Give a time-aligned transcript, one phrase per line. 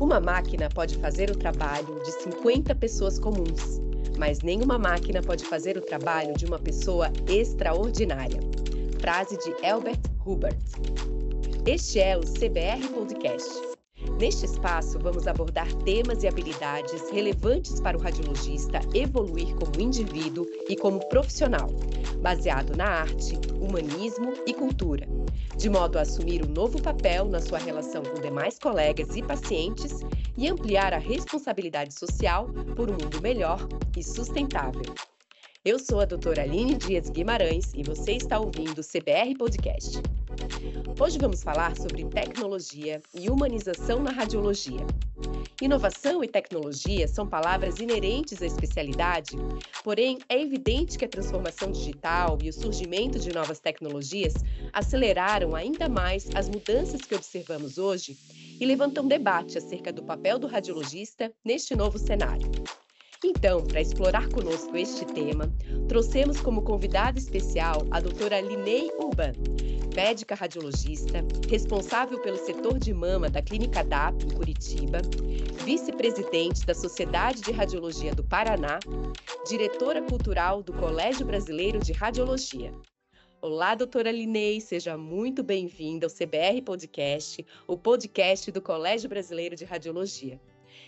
[0.00, 3.80] Uma máquina pode fazer o trabalho de 50 pessoas comuns,
[4.18, 8.40] mas nenhuma máquina pode fazer o trabalho de uma pessoa extraordinária.
[9.00, 10.58] Frase de Albert Hubert.
[11.66, 13.73] Este é o CBR Podcast.
[14.18, 20.76] Neste espaço, vamos abordar temas e habilidades relevantes para o radiologista evoluir como indivíduo e
[20.76, 21.68] como profissional,
[22.22, 25.08] baseado na arte, humanismo e cultura,
[25.56, 30.00] de modo a assumir um novo papel na sua relação com demais colegas e pacientes
[30.38, 32.46] e ampliar a responsabilidade social
[32.76, 33.58] por um mundo melhor
[33.96, 34.94] e sustentável.
[35.64, 40.00] Eu sou a doutora Aline Dias Guimarães e você está ouvindo o CBR Podcast.
[41.00, 44.86] Hoje vamos falar sobre tecnologia e humanização na radiologia.
[45.60, 49.36] Inovação e tecnologia são palavras inerentes à especialidade,
[49.82, 54.34] porém é evidente que a transformação digital e o surgimento de novas tecnologias
[54.72, 58.16] aceleraram ainda mais as mudanças que observamos hoje
[58.60, 62.50] e levantam debate acerca do papel do radiologista neste novo cenário.
[63.24, 65.50] Então, para explorar conosco este tema,
[65.88, 69.32] trouxemos como convidada especial a doutora Linei Urban,
[69.94, 75.00] médica radiologista, responsável pelo setor de mama da Clínica DAP, em Curitiba,
[75.64, 78.80] vice-presidente da Sociedade de Radiologia do Paraná,
[79.48, 82.74] diretora cultural do Colégio Brasileiro de Radiologia.
[83.40, 89.64] Olá, doutora Linei, seja muito bem-vinda ao CBR Podcast, o podcast do Colégio Brasileiro de
[89.64, 90.40] Radiologia.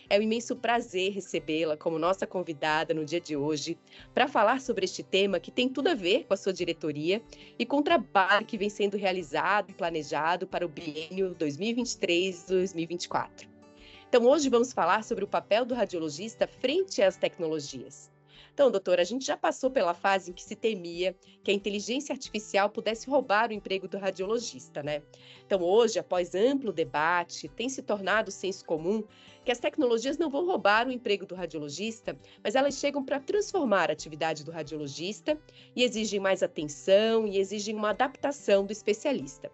[0.09, 3.77] É um imenso prazer recebê-la como nossa convidada no dia de hoje
[4.15, 7.21] para falar sobre este tema que tem tudo a ver com a sua diretoria
[7.59, 13.49] e com o trabalho que vem sendo realizado e planejado para o biênio 2023-2024.
[14.09, 18.09] Então, hoje vamos falar sobre o papel do radiologista frente às tecnologias.
[18.57, 22.15] Então, doutora, a gente já passou pela fase em que se temia que a inteligência
[22.15, 25.03] artificial pudesse roubar o emprego do radiologista, né?
[25.45, 29.05] Então, hoje, após amplo debate, tem se tornado senso comum
[29.45, 33.91] que as tecnologias não vão roubar o emprego do radiologista, mas elas chegam para transformar
[33.91, 35.39] a atividade do radiologista
[35.77, 39.53] e exigem mais atenção e exigem uma adaptação do especialista.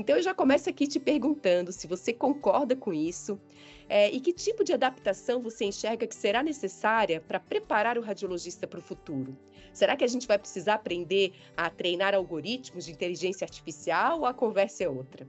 [0.00, 3.38] Então, eu já começo aqui te perguntando se você concorda com isso
[3.86, 8.66] é, e que tipo de adaptação você enxerga que será necessária para preparar o radiologista
[8.66, 9.36] para o futuro?
[9.74, 14.32] Será que a gente vai precisar aprender a treinar algoritmos de inteligência artificial ou a
[14.32, 15.26] conversa é outra?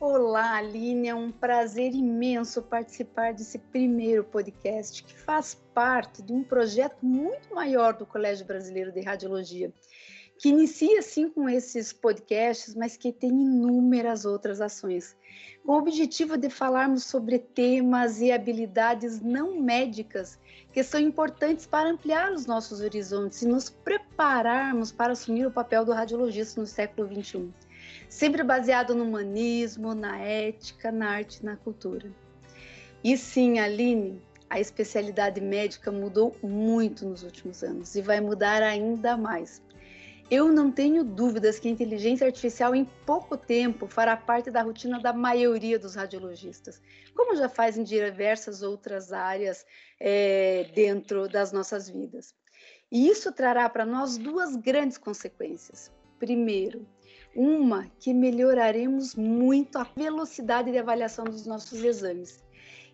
[0.00, 6.42] Olá, Aline, é um prazer imenso participar desse primeiro podcast que faz parte de um
[6.42, 9.72] projeto muito maior do Colégio Brasileiro de Radiologia
[10.42, 15.16] que inicia sim com esses podcasts, mas que tem inúmeras outras ações,
[15.64, 20.40] com o objetivo de falarmos sobre temas e habilidades não médicas
[20.72, 25.84] que são importantes para ampliar os nossos horizontes e nos prepararmos para assumir o papel
[25.84, 27.48] do radiologista no século XXI,
[28.08, 32.10] sempre baseado no humanismo, na ética, na arte e na cultura.
[33.04, 34.20] E sim, Aline,
[34.50, 39.62] a especialidade médica mudou muito nos últimos anos e vai mudar ainda mais.
[40.30, 44.98] Eu não tenho dúvidas que a inteligência artificial em pouco tempo fará parte da rotina
[44.98, 46.80] da maioria dos radiologistas,
[47.14, 49.66] como já faz em diversas outras áreas
[50.00, 52.34] é, dentro das nossas vidas.
[52.90, 55.90] E isso trará para nós duas grandes consequências.
[56.18, 56.86] Primeiro,
[57.34, 62.44] uma que melhoraremos muito a velocidade de avaliação dos nossos exames.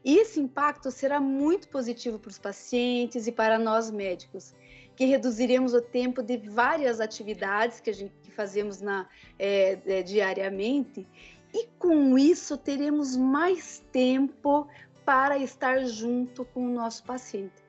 [0.05, 4.55] E esse impacto será muito positivo para os pacientes e para nós médicos,
[4.99, 10.03] que reduziremos o tempo de várias atividades que a gente que fazemos na, é, é,
[10.03, 11.07] diariamente,
[11.55, 14.67] e com isso teremos mais tempo
[15.05, 17.63] para estar junto com o nosso paciente.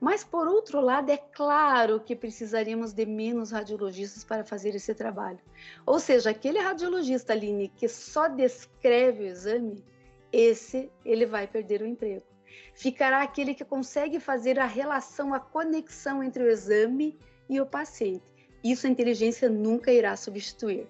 [0.00, 5.40] Mas, por outro lado, é claro que precisaríamos de menos radiologistas para fazer esse trabalho.
[5.84, 9.84] Ou seja, aquele radiologista, Aline, que só descreve o exame,
[10.32, 12.35] esse ele vai perder o emprego
[12.74, 17.18] ficará aquele que consegue fazer a relação, a conexão entre o exame
[17.48, 18.24] e o paciente.
[18.62, 20.88] Isso a inteligência nunca irá substituir.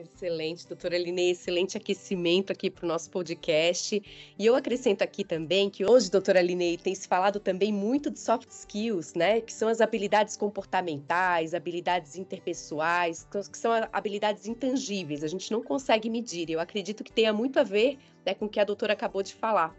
[0.00, 4.00] Excelente, doutora Linei, excelente aquecimento aqui para o nosso podcast.
[4.38, 8.20] E eu acrescento aqui também que hoje, doutora Linei, tem se falado também muito de
[8.20, 9.40] soft skills, né?
[9.40, 16.08] Que são as habilidades comportamentais, habilidades interpessoais, que são habilidades intangíveis, a gente não consegue
[16.08, 16.48] medir.
[16.48, 19.34] Eu acredito que tenha muito a ver né, com o que a doutora acabou de
[19.34, 19.74] falar.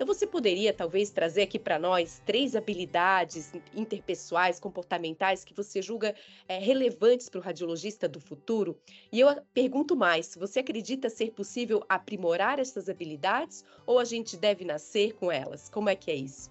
[0.00, 6.14] Então, você poderia talvez trazer aqui para nós três habilidades interpessoais, comportamentais que você julga
[6.48, 8.78] é, relevantes para o radiologista do futuro?
[9.12, 14.64] E eu pergunto mais: você acredita ser possível aprimorar essas habilidades ou a gente deve
[14.64, 15.68] nascer com elas?
[15.68, 16.50] Como é que é isso?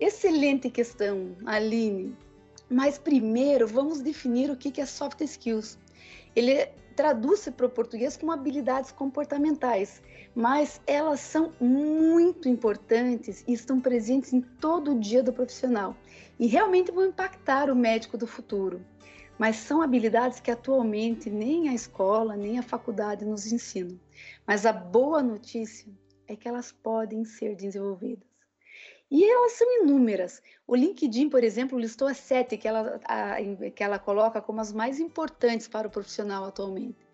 [0.00, 2.16] Excelente questão, Aline.
[2.68, 5.78] Mas primeiro vamos definir o que é soft skills.
[6.34, 6.66] Ele
[6.96, 10.02] traduz-se para o português como habilidades comportamentais,
[10.34, 15.94] mas elas são muito importantes e estão presentes em todo o dia do profissional
[16.38, 18.84] e realmente vão impactar o médico do futuro.
[19.38, 24.00] Mas são habilidades que atualmente nem a escola nem a faculdade nos ensinam.
[24.46, 25.92] Mas a boa notícia
[26.26, 28.35] é que elas podem ser desenvolvidas.
[29.10, 30.42] E elas são inúmeras.
[30.66, 33.36] O LinkedIn, por exemplo, listou as sete que ela, a,
[33.70, 37.06] que ela coloca como as mais importantes para o profissional atualmente.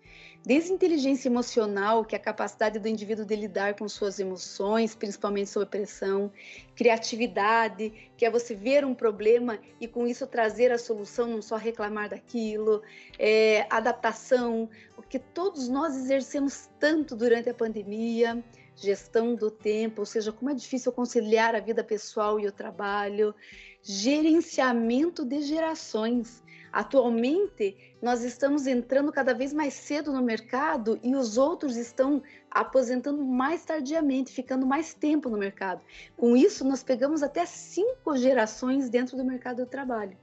[0.44, 5.50] Desde inteligência emocional, que é a capacidade do indivíduo de lidar com suas emoções, principalmente
[5.50, 6.32] sob pressão,
[6.74, 11.56] criatividade, que é você ver um problema e com isso trazer a solução, não só
[11.56, 12.82] reclamar daquilo,
[13.16, 18.42] é, adaptação, o que todos nós exercemos tanto durante a pandemia,
[18.82, 23.34] gestão do tempo, ou seja, como é difícil conciliar a vida pessoal e o trabalho,
[23.82, 26.42] gerenciamento de gerações.
[26.72, 33.22] Atualmente, nós estamos entrando cada vez mais cedo no mercado e os outros estão aposentando
[33.22, 35.82] mais tardiamente, ficando mais tempo no mercado.
[36.16, 40.16] Com isso, nós pegamos até cinco gerações dentro do mercado do trabalho.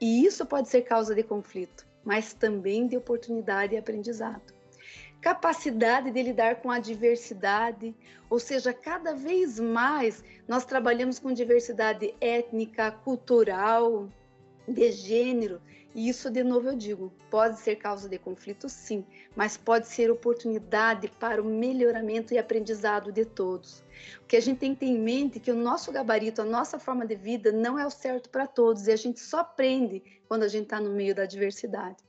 [0.00, 4.57] E isso pode ser causa de conflito, mas também de oportunidade e aprendizado
[5.28, 7.94] capacidade de lidar com a diversidade,
[8.30, 14.08] ou seja, cada vez mais nós trabalhamos com diversidade étnica, cultural,
[14.66, 15.60] de gênero,
[15.94, 19.04] e isso, de novo, eu digo, pode ser causa de conflito, sim,
[19.36, 23.84] mas pode ser oportunidade para o melhoramento e aprendizado de todos.
[24.22, 26.44] O que a gente tem que ter em mente é que o nosso gabarito, a
[26.46, 30.02] nossa forma de vida, não é o certo para todos, e a gente só aprende
[30.26, 32.07] quando a gente está no meio da diversidade.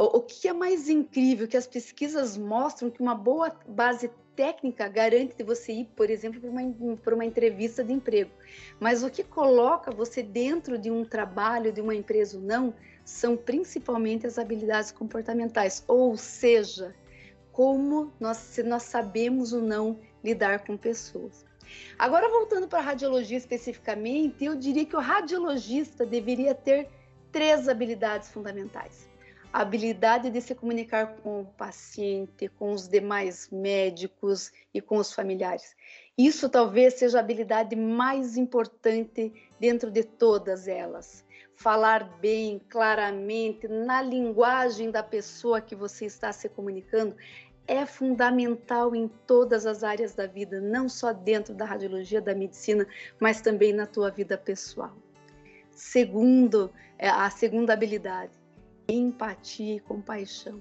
[0.00, 5.34] O, que é mais incrível que as pesquisas mostram que uma boa base técnica garante
[5.34, 8.30] de você ir, por exemplo, para uma, uma entrevista de emprego.
[8.78, 12.72] Mas o que coloca você dentro de um trabalho, de uma empresa ou não,
[13.04, 16.94] são principalmente as habilidades comportamentais, ou seja,
[17.50, 21.44] como nós, se nós sabemos ou não lidar com pessoas.
[21.98, 26.88] Agora, voltando para a radiologia especificamente, eu diria que o radiologista deveria ter
[27.32, 29.07] três habilidades fundamentais
[29.52, 35.12] a habilidade de se comunicar com o paciente, com os demais médicos e com os
[35.12, 35.74] familiares.
[36.16, 41.24] Isso talvez seja a habilidade mais importante dentro de todas elas.
[41.56, 47.16] Falar bem, claramente, na linguagem da pessoa que você está se comunicando
[47.66, 52.86] é fundamental em todas as áreas da vida, não só dentro da radiologia, da medicina,
[53.20, 54.96] mas também na tua vida pessoal.
[55.70, 58.32] Segundo, é, a segunda habilidade,
[58.88, 60.60] empatia e compaixão,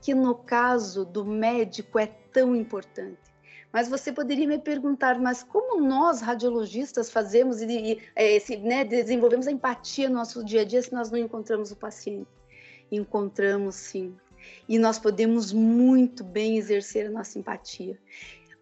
[0.00, 3.18] que no caso do médico é tão importante.
[3.72, 8.84] Mas você poderia me perguntar, mas como nós radiologistas fazemos e, e é, esse, né,
[8.84, 12.30] desenvolvemos a empatia no nosso dia a dia se nós não encontramos o paciente?
[12.90, 14.16] Encontramos sim.
[14.68, 17.98] E nós podemos muito bem exercer a nossa empatia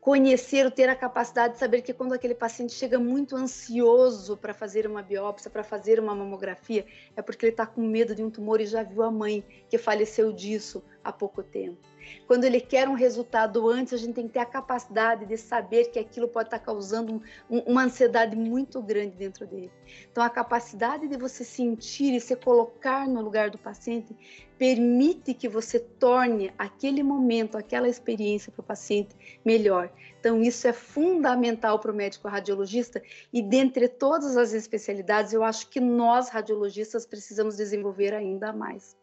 [0.04, 4.86] conhecer, ter a capacidade de saber que quando aquele paciente chega muito ansioso para fazer
[4.86, 6.84] uma biópsia, para fazer uma mamografia,
[7.16, 9.78] é porque ele está com medo de um tumor e já viu a mãe que
[9.78, 11.78] faleceu disso há pouco tempo.
[12.26, 15.90] Quando ele quer um resultado antes, a gente tem que ter a capacidade de saber
[15.90, 19.72] que aquilo pode estar tá causando um, uma ansiedade muito grande dentro dele.
[20.10, 24.14] Então, a capacidade de você sentir e se colocar no lugar do paciente
[24.58, 29.14] permite que você torne aquele momento, aquela experiência para o paciente
[29.44, 29.90] melhor.
[30.18, 33.02] Então, isso é fundamental para o médico radiologista
[33.32, 38.96] e, dentre todas as especialidades, eu acho que nós, radiologistas, precisamos desenvolver ainda mais.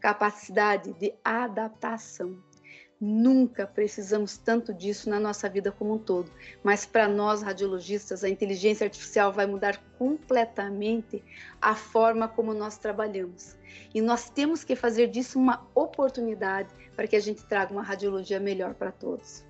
[0.00, 2.38] Capacidade de adaptação.
[3.06, 6.32] Nunca precisamos tanto disso na nossa vida como um todo,
[6.62, 11.22] mas para nós radiologistas, a inteligência artificial vai mudar completamente
[11.60, 13.58] a forma como nós trabalhamos.
[13.94, 18.40] E nós temos que fazer disso uma oportunidade para que a gente traga uma radiologia
[18.40, 19.44] melhor para todos.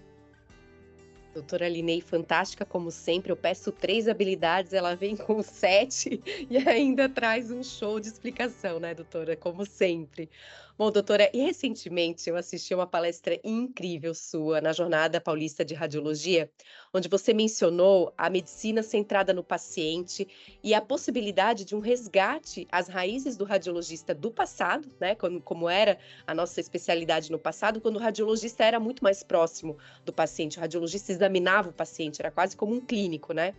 [1.34, 3.32] Doutora Linei, fantástica como sempre.
[3.32, 8.78] Eu peço três habilidades, ela vem com sete e ainda traz um show de explicação,
[8.78, 9.36] né, doutora?
[9.36, 10.30] Como sempre.
[10.76, 16.50] Bom, doutora, e recentemente eu assisti uma palestra incrível sua na Jornada Paulista de Radiologia,
[16.92, 20.26] onde você mencionou a medicina centrada no paciente
[20.64, 25.68] e a possibilidade de um resgate às raízes do radiologista do passado, né, como, como
[25.68, 30.58] era a nossa especialidade no passado, quando o radiologista era muito mais próximo do paciente,
[30.58, 33.54] o radiologista examinava o paciente, era quase como um clínico, né?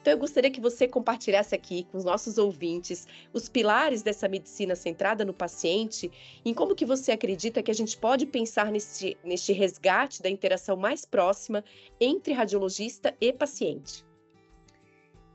[0.00, 4.74] Então eu gostaria que você compartilhasse aqui com os nossos ouvintes os pilares dessa medicina
[4.74, 6.10] centrada no paciente,
[6.44, 10.76] em como que você acredita que a gente pode pensar neste, neste resgate da interação
[10.76, 11.62] mais próxima
[12.00, 14.04] entre radiologista e paciente?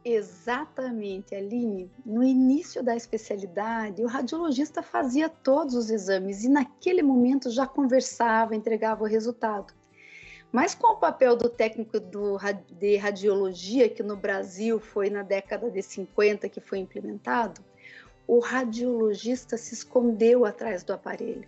[0.03, 1.89] Exatamente, Aline.
[2.05, 8.55] No início da especialidade, o radiologista fazia todos os exames e naquele momento já conversava,
[8.55, 9.73] entregava o resultado.
[10.51, 12.37] Mas com o papel do técnico do,
[12.71, 17.61] de radiologia, que no Brasil foi na década de 50 que foi implementado,
[18.27, 21.47] o radiologista se escondeu atrás do aparelho.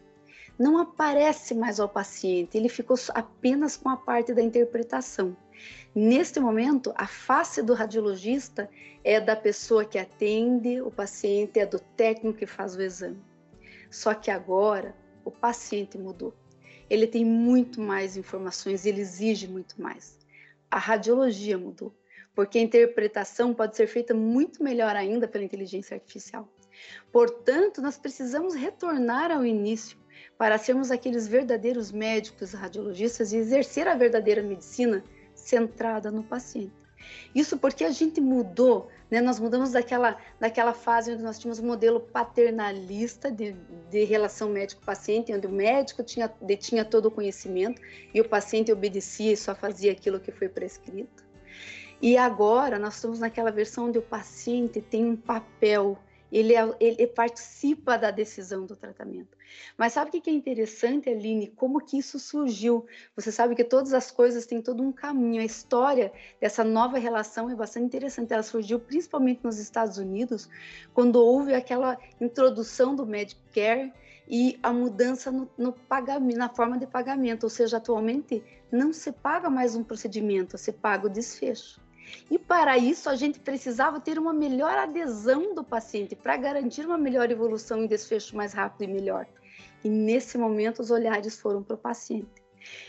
[0.60, 5.36] Não aparece mais ao paciente, ele ficou apenas com a parte da interpretação.
[5.94, 8.70] Neste momento, a face do radiologista
[9.04, 13.22] é da pessoa que atende o paciente, é do técnico que faz o exame.
[13.90, 16.34] Só que agora o paciente mudou.
[16.90, 20.18] Ele tem muito mais informações, ele exige muito mais.
[20.70, 21.94] A radiologia mudou,
[22.34, 26.48] porque a interpretação pode ser feita muito melhor ainda pela inteligência artificial.
[27.12, 29.98] Portanto, nós precisamos retornar ao início
[30.38, 35.04] para sermos aqueles verdadeiros médicos radiologistas e exercer a verdadeira medicina
[35.34, 36.87] centrada no paciente.
[37.34, 39.22] Isso porque a gente mudou, né?
[39.22, 43.54] nós mudamos daquela, daquela fase onde nós tínhamos um modelo paternalista de,
[43.90, 47.82] de relação médico-paciente, onde o médico tinha, detinha todo o conhecimento
[48.14, 51.26] e o paciente obedecia e só fazia aquilo que foi prescrito.
[52.02, 55.98] E agora nós estamos naquela versão onde o paciente tem um papel
[56.32, 59.38] ele, é, ele, participa da decisão do tratamento.
[59.78, 61.48] Mas sabe o que é interessante, Aline?
[61.48, 62.86] Como que isso surgiu?
[63.16, 65.42] Você sabe que todas as coisas têm todo um caminho.
[65.42, 68.34] A história dessa nova relação é bastante interessante.
[68.34, 70.50] Ela surgiu principalmente nos Estados Unidos,
[70.94, 73.94] quando houve aquela introdução do Medicare
[74.28, 77.46] e a mudança no, no pagamento, na forma de pagamento.
[77.46, 81.87] Ou seja, atualmente não se paga mais um procedimento, se paga o desfecho.
[82.30, 86.98] E para isso, a gente precisava ter uma melhor adesão do paciente para garantir uma
[86.98, 89.28] melhor evolução e desfecho mais rápido e melhor.
[89.84, 92.48] E nesse momento, os olhares foram para o paciente.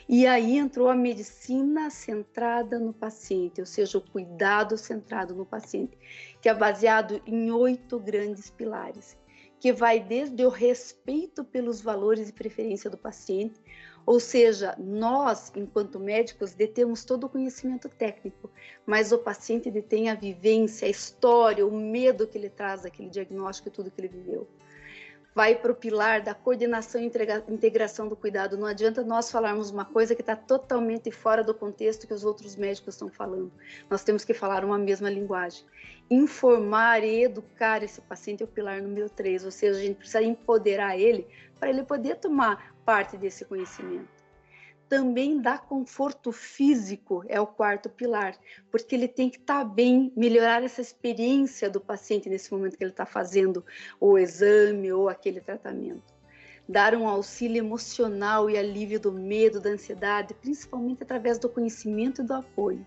[0.09, 5.97] E aí entrou a medicina centrada no paciente, ou seja, o cuidado centrado no paciente,
[6.41, 9.17] que é baseado em oito grandes pilares,
[9.61, 13.61] que vai desde o respeito pelos valores e preferência do paciente,
[14.07, 18.51] ou seja, nós, enquanto médicos, detemos todo o conhecimento técnico,
[18.87, 23.69] mas o paciente detém a vivência, a história, o medo que ele traz daquele diagnóstico
[23.69, 24.49] e tudo que ele viveu.
[25.39, 27.09] Vai para o pilar da coordenação e
[27.49, 28.57] integração do cuidado.
[28.57, 32.57] Não adianta nós falarmos uma coisa que está totalmente fora do contexto que os outros
[32.57, 33.53] médicos estão falando.
[33.89, 35.65] Nós temos que falar uma mesma linguagem.
[36.11, 40.21] Informar e educar esse paciente é o pilar número 3, ou seja, a gente precisa
[40.21, 41.25] empoderar ele
[41.61, 44.18] para ele poder tomar parte desse conhecimento.
[44.89, 48.35] Também dá conforto físico, é o quarto pilar,
[48.71, 52.85] porque ele tem que estar tá bem, melhorar essa experiência do paciente nesse momento que
[52.85, 53.65] ele está fazendo
[54.01, 56.17] o exame ou aquele tratamento.
[56.67, 62.25] Dar um auxílio emocional e alívio do medo, da ansiedade, principalmente através do conhecimento e
[62.25, 62.85] do apoio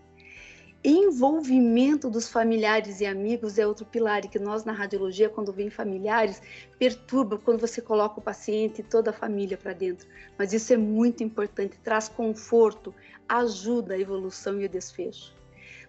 [0.83, 5.69] envolvimento dos familiares e amigos é outro pilar e que nós na radiologia, quando vem
[5.69, 6.41] familiares,
[6.79, 10.07] perturba quando você coloca o paciente e toda a família para dentro.
[10.37, 12.93] Mas isso é muito importante, traz conforto,
[13.29, 15.33] ajuda a evolução e o desfecho.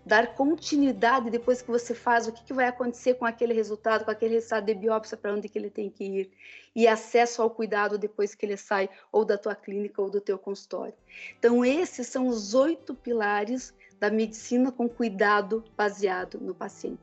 [0.04, 4.10] Dar continuidade depois que você faz, o que, que vai acontecer com aquele resultado, com
[4.10, 6.30] aquele resultado de biópsia, para onde que ele tem que ir.
[6.74, 10.36] E acesso ao cuidado depois que ele sai ou da tua clínica ou do teu
[10.36, 10.94] consultório.
[11.38, 16.98] Então, esses são os oito pilares da medicina com cuidado baseado no paciente.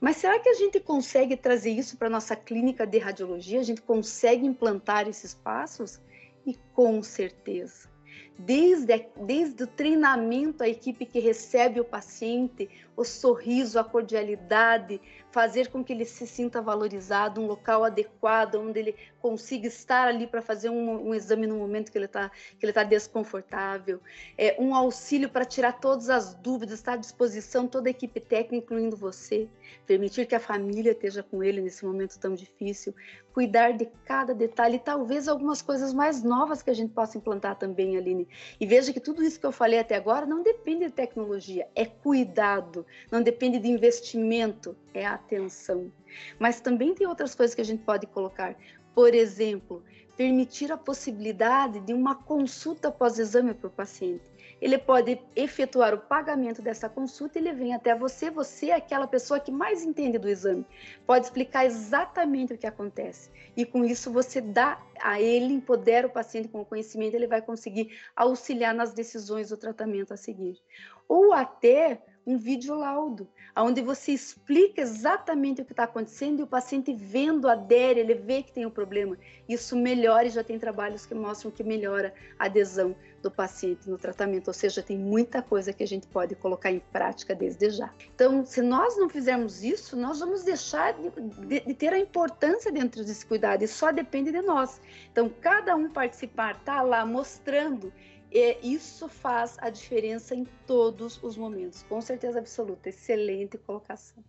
[0.00, 3.58] Mas será que a gente consegue trazer isso para a nossa clínica de radiologia?
[3.58, 6.00] A gente consegue implantar esses passos?
[6.46, 7.92] E com certeza
[8.38, 15.68] desde, desde o treinamento, a equipe que recebe o paciente, o sorriso, a cordialidade, fazer
[15.68, 20.42] com que ele se sinta valorizado, um local adequado, onde ele consiga estar ali para
[20.42, 23.98] fazer um, um, exame no momento que ele está que ele tá desconfortável,
[24.36, 28.56] é, um auxílio para tirar todas as dúvidas, estar à disposição toda a equipe técnica,
[28.56, 29.48] incluindo você,
[29.86, 32.94] permitir que a família esteja com ele nesse momento tão difícil,
[33.32, 37.56] cuidar de cada detalhe, e talvez algumas coisas mais novas que a gente possa implantar
[37.56, 38.28] também, Aline.
[38.60, 41.86] E veja que tudo isso que eu falei até agora não depende de tecnologia, é
[41.86, 45.90] cuidado, não depende de investimento, é atenção.
[46.38, 48.54] Mas também tem outras coisas que a gente pode colocar.
[48.94, 49.82] Por exemplo,
[50.16, 54.34] permitir a possibilidade de uma consulta pós-exame para o paciente
[54.64, 59.06] ele pode efetuar o pagamento dessa consulta e ele vem até você, você é aquela
[59.06, 60.66] pessoa que mais entende do exame,
[61.06, 63.30] pode explicar exatamente o que acontece.
[63.54, 67.42] E com isso você dá a ele, empodera o paciente com o conhecimento, ele vai
[67.42, 70.58] conseguir auxiliar nas decisões do tratamento a seguir.
[71.06, 76.46] Ou até um vídeo laudo, onde você explica exatamente o que está acontecendo e o
[76.46, 79.16] paciente vendo, adere, ele vê que tem um problema.
[79.48, 83.96] Isso melhora e já tem trabalhos que mostram que melhora a adesão do paciente no
[83.96, 87.90] tratamento, ou seja, tem muita coisa que a gente pode colocar em prática desde já.
[88.14, 91.10] Então, se nós não fizermos isso, nós vamos deixar de,
[91.46, 94.80] de, de ter a importância dentro desse cuidado e só depende de nós.
[95.10, 97.92] Então, cada um participar, tá lá mostrando
[98.34, 102.88] e isso faz a diferença em todos os momentos, com certeza absoluta.
[102.88, 104.24] Excelente colocação.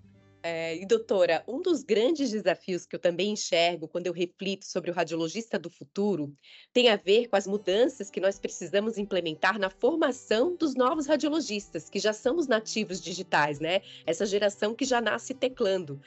[0.48, 4.92] É, e doutora, um dos grandes desafios que eu também enxergo quando eu reflito sobre
[4.92, 6.32] o radiologista do futuro
[6.72, 11.90] tem a ver com as mudanças que nós precisamos implementar na formação dos novos radiologistas,
[11.90, 13.82] que já são os nativos digitais, né?
[14.06, 16.00] Essa geração que já nasce teclando.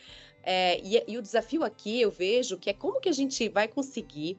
[0.44, 3.66] É, e, e o desafio aqui eu vejo que é como que a gente vai
[3.66, 4.38] conseguir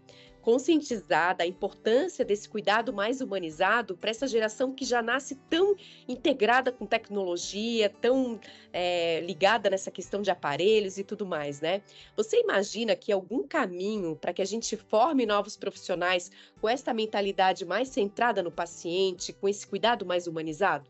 [0.50, 5.76] conscientizar da importância desse cuidado mais humanizado para essa geração que já nasce tão
[6.08, 8.40] integrada com tecnologia, tão
[8.74, 11.84] é, ligada nessa questão de aparelhos e tudo mais, né?
[12.18, 17.64] Você imagina que algum caminho para que a gente forme novos profissionais com essa mentalidade
[17.64, 20.90] mais centrada no paciente, com esse cuidado mais humanizado?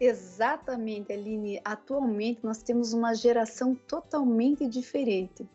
[0.00, 1.60] Exatamente, Aline.
[1.64, 5.46] Atualmente nós temos uma geração totalmente diferente.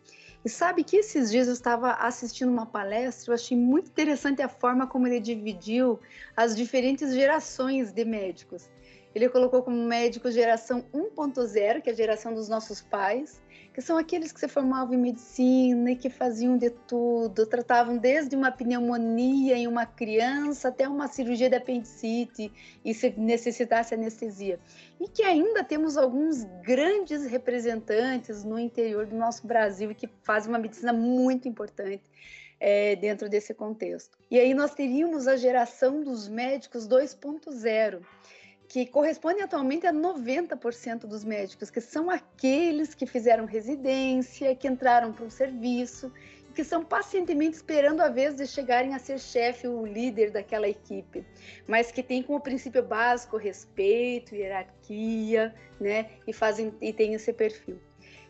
[0.48, 4.48] E sabe que esses dias eu estava assistindo uma palestra, eu achei muito interessante a
[4.48, 6.00] forma como ele dividiu
[6.38, 8.70] as diferentes gerações de médicos.
[9.14, 13.42] Ele colocou como médico geração 1.0, que é a geração dos nossos pais,
[13.78, 18.36] que são aqueles que se formavam em medicina e que faziam de tudo, tratavam desde
[18.36, 22.52] uma pneumonia em uma criança até uma cirurgia de apendicite
[22.84, 24.60] e se necessitasse anestesia.
[25.00, 30.58] E que ainda temos alguns grandes representantes no interior do nosso Brasil que fazem uma
[30.58, 32.02] medicina muito importante.
[32.60, 34.18] É, dentro desse contexto.
[34.32, 38.02] E aí nós teríamos a geração dos médicos 2.0,
[38.68, 45.14] que corresponde atualmente a 90% dos médicos, que são aqueles que fizeram residência, que entraram
[45.14, 46.12] para o serviço,
[46.54, 51.24] que são pacientemente esperando a vez de chegarem a ser chefe ou líder daquela equipe,
[51.68, 57.80] mas que tem como princípio básico respeito, hierarquia, né, e fazem e tem esse perfil.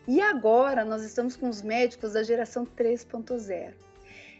[0.06, 3.88] E agora nós estamos com os médicos da geração 3.0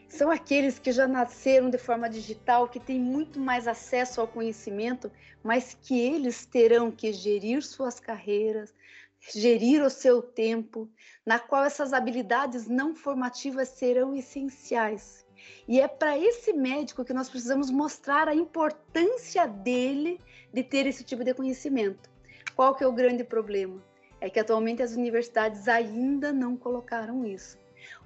[0.09, 5.11] são aqueles que já nasceram de forma digital, que têm muito mais acesso ao conhecimento,
[5.43, 8.75] mas que eles terão que gerir suas carreiras,
[9.21, 10.89] gerir o seu tempo,
[11.25, 15.27] na qual essas habilidades não formativas serão essenciais.
[15.69, 20.21] E é para esse médico que nós precisamos mostrar a importância dele
[20.53, 22.11] de ter esse tipo de conhecimento.
[22.57, 23.83] Qual que é o grande problema?
[24.21, 27.57] É que atualmente as universidades ainda não colocaram isso.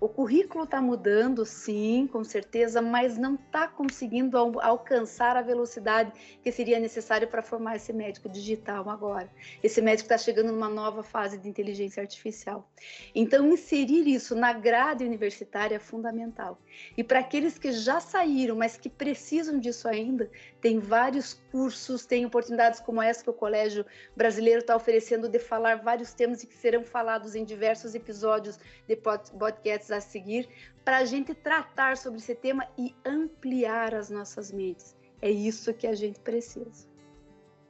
[0.02, 6.10] O currículo está mudando, sim, com certeza, mas não está conseguindo al alcançar a velocidade
[6.42, 9.30] que seria necessário para formar esse médico digital agora.
[9.62, 12.68] Esse médico está chegando numa nova fase de inteligência artificial.
[13.14, 16.58] Então, inserir isso na grade universitária é fundamental.
[16.96, 20.28] E para aqueles que já saíram, mas que precisam disso ainda,
[20.60, 23.86] tem vários cursos, tem oportunidades como essa que o Colégio
[24.16, 28.96] Brasileiro está oferecendo de falar vários temas e que serão falados em diversos episódios de
[28.96, 30.48] podcasts a seguir
[30.85, 34.96] para a gente tratar sobre esse tema e ampliar as nossas mentes.
[35.20, 36.90] É isso que a gente precisa.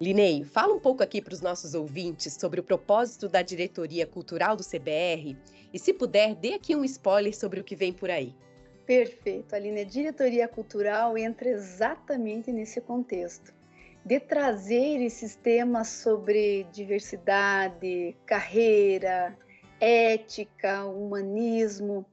[0.01, 4.57] Linei, fala um pouco aqui para os nossos ouvintes sobre o propósito da diretoria cultural
[4.57, 5.37] do CBR
[5.73, 8.35] e, se puder, dê aqui um spoiler sobre o que vem por aí.
[8.85, 9.83] Perfeito, Aline.
[9.83, 13.55] A diretoria cultural entra exatamente nesse contexto
[14.05, 19.39] de trazer esses temas sobre diversidade, carreira,
[19.83, 22.07] ética, humanismo,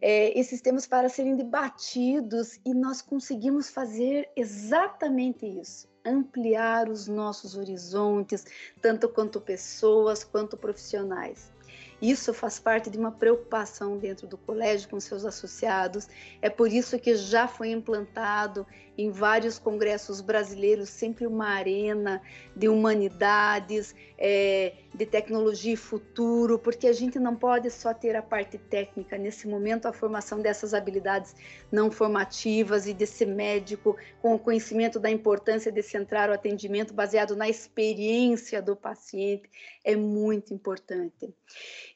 [0.00, 7.56] é, esses temas para serem debatidos e nós conseguimos fazer exatamente isso ampliar os nossos
[7.56, 8.46] horizontes,
[8.80, 11.52] tanto quanto pessoas quanto profissionais.
[12.00, 16.08] Isso faz parte de uma preocupação dentro do colégio com seus associados.
[16.40, 18.66] É por isso que já foi implantado
[19.00, 22.20] em vários congressos brasileiros sempre uma arena
[22.54, 28.20] de humanidades, é, de tecnologia e futuro, porque a gente não pode só ter a
[28.20, 29.16] parte técnica.
[29.16, 31.34] Nesse momento, a formação dessas habilidades
[31.72, 37.34] não formativas e desse médico com o conhecimento da importância de centrar o atendimento baseado
[37.34, 39.48] na experiência do paciente
[39.82, 41.32] é muito importante.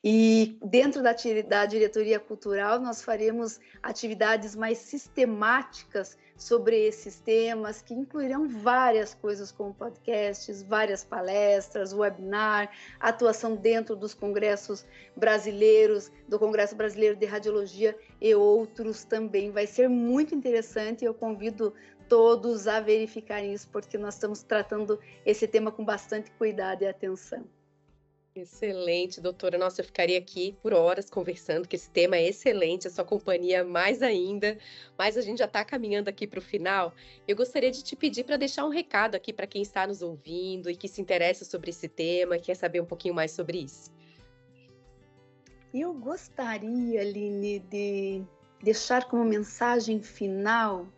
[0.03, 1.15] E dentro da,
[1.47, 9.53] da diretoria cultural, nós faremos atividades mais sistemáticas sobre esses temas, que incluirão várias coisas
[9.53, 14.85] como podcasts, várias palestras, webinar, atuação dentro dos congressos
[15.17, 19.51] brasileiros, do Congresso Brasileiro de Radiologia e outros também.
[19.51, 21.73] Vai ser muito interessante e eu convido
[22.09, 27.45] todos a verificarem isso, porque nós estamos tratando esse tema com bastante cuidado e atenção.
[28.37, 29.57] Excelente, doutora.
[29.57, 33.63] Nossa, eu ficaria aqui por horas conversando, que esse tema é excelente, a sua companhia
[33.63, 34.59] mais ainda,
[34.99, 36.93] mas a gente já está caminhando aqui para o final.
[37.29, 40.69] Eu gostaria de te pedir para deixar um recado aqui para quem está nos ouvindo
[40.69, 43.93] e que se interessa sobre esse tema, quer saber um pouquinho mais sobre isso.
[45.73, 48.21] Eu gostaria, Aline, de
[48.61, 50.89] deixar como mensagem final,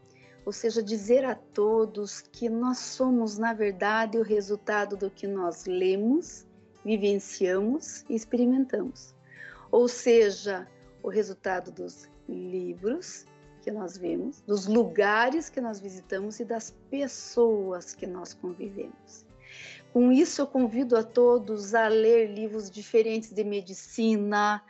[0.47, 5.67] ou seja, dizer a todos que nós somos, na verdade, o resultado do que nós
[5.67, 6.46] lemos
[6.87, 9.13] vivenciamos e experimentamos.
[9.73, 10.69] Ou seja,
[11.03, 13.27] o resultado dos livros
[13.61, 19.27] que nós vemos, dos lugares que nós visitamos e das pessoas que nós convivemos.
[19.93, 24.63] Com isso, eu convido a todos a ler livros diferentes de medicina,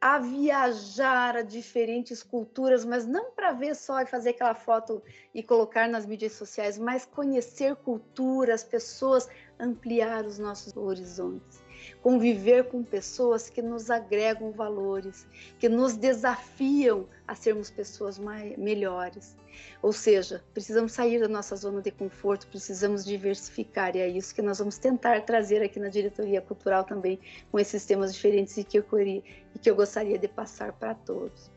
[0.00, 5.02] a viajar a diferentes culturas, mas não para ver só e fazer aquela foto
[5.34, 9.28] e colocar nas mídias sociais, mas conhecer culturas, pessoas,
[9.58, 11.66] ampliar os nossos horizontes
[12.02, 15.26] conviver com pessoas que nos agregam valores,
[15.58, 19.36] que nos desafiam a sermos pessoas mais, melhores.
[19.82, 24.42] Ou seja, precisamos sair da nossa zona de conforto, precisamos diversificar, e é isso que
[24.42, 27.18] nós vamos tentar trazer aqui na diretoria cultural também,
[27.50, 29.22] com esses temas diferentes e que eu, queria,
[29.54, 31.50] e que eu gostaria de passar para todos.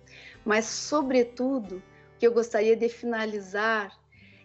[0.45, 1.77] Mas, sobretudo,
[2.15, 3.97] o que eu gostaria de finalizar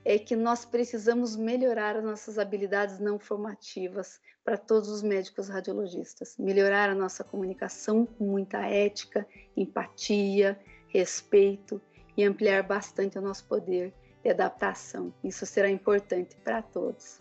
[0.04, 6.36] é que nós precisamos melhorar as nossas habilidades não formativas para todos os médicos radiologistas,
[6.38, 11.80] melhorar a nossa comunicação com muita ética, empatia, respeito
[12.16, 15.12] e ampliar bastante o nosso poder de adaptação.
[15.22, 17.20] Isso será importante para todos.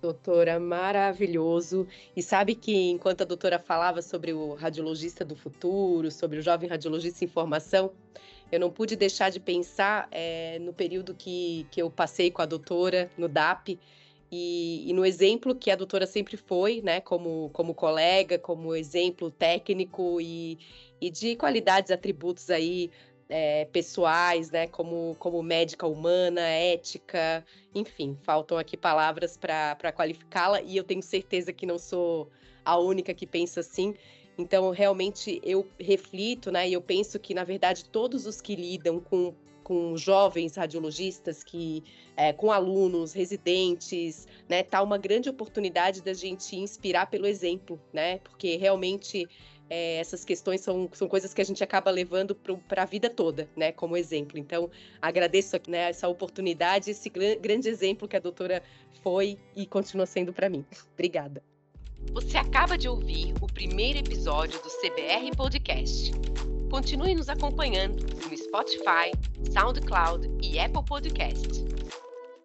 [0.00, 1.86] Doutora, maravilhoso.
[2.14, 6.68] E sabe que enquanto a doutora falava sobre o radiologista do futuro, sobre o jovem
[6.68, 7.92] radiologista em formação,
[8.50, 12.46] eu não pude deixar de pensar é, no período que, que eu passei com a
[12.46, 13.78] doutora no DAP
[14.30, 19.30] e, e, no exemplo que a doutora sempre foi, né, como, como colega, como exemplo
[19.30, 20.58] técnico e,
[21.00, 22.90] e de qualidades, atributos aí
[23.28, 30.76] é, pessoais, né, como, como médica humana, ética, enfim, faltam aqui palavras para qualificá-la e
[30.76, 32.30] eu tenho certeza que não sou
[32.64, 33.94] a única que pensa assim.
[34.36, 36.68] Então, realmente, eu reflito, né?
[36.68, 41.82] E eu penso que, na verdade, todos os que lidam com, com jovens radiologistas, que
[42.16, 44.62] é, com alunos, residentes, né?
[44.62, 48.18] Tá uma grande oportunidade da gente inspirar pelo exemplo, né?
[48.18, 49.26] Porque realmente
[49.70, 53.48] é, essas questões são, são coisas que a gente acaba levando para a vida toda,
[53.56, 54.38] né, como exemplo.
[54.38, 58.62] Então, agradeço né, essa oportunidade, esse grande exemplo que a doutora
[59.02, 60.64] foi e continua sendo para mim.
[60.94, 61.42] Obrigada.
[62.12, 66.12] Você acaba de ouvir o primeiro episódio do CBR Podcast.
[66.70, 69.10] Continue nos acompanhando no Spotify,
[69.52, 71.64] SoundCloud e Apple Podcast.